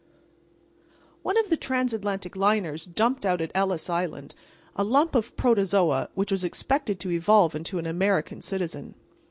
[1.21, 4.33] One of the transatlantic liners dumped out at Ellis Island
[4.75, 8.95] a lump of protozoa which was expected to evolve into an American citizen.